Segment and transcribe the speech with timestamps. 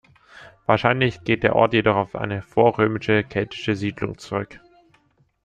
[0.65, 4.59] Wahrscheinlich geht der Ort jedoch auf eine vorrömische keltische Siedlung zurück.